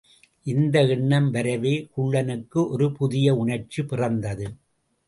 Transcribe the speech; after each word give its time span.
இந்த 0.45 0.81
எண்ணம் 0.87 1.29
வரவே 1.29 1.89
குள்ளனுக்கு 1.97 2.67
ஒரு 2.69 2.91
புதிய 2.91 3.35
உணர்ச்சி 3.35 3.83
பிறந்தது. 3.85 4.47